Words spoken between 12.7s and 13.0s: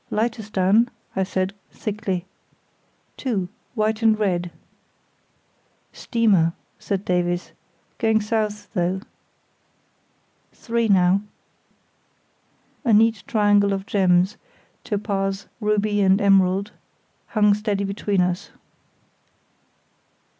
A